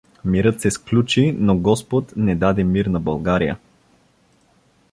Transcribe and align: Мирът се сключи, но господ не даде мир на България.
Мирът 0.25 0.61
се 0.61 0.71
сключи, 0.71 1.35
но 1.39 1.57
господ 1.57 2.13
не 2.15 2.35
даде 2.35 2.63
мир 2.63 2.85
на 2.85 2.99
България. 2.99 3.57